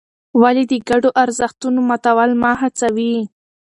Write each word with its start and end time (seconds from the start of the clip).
ولې 0.41 0.63
د 0.71 0.73
ګډو 0.89 1.09
ارزښتونو 1.23 1.79
ماتول 1.89 2.31
مه 2.41 2.51
هڅوې؟ 2.61 3.15